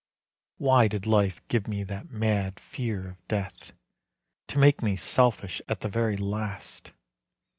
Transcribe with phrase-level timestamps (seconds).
[0.57, 3.71] Why did life give me that mad fear of death,
[4.47, 6.91] To make me selfish at the very last?